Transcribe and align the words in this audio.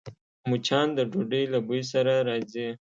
مچان 0.49 0.87
د 0.97 0.99
ډوډۍ 1.11 1.43
له 1.53 1.59
بوی 1.67 1.81
سره 1.91 2.13
راځي 2.29 2.67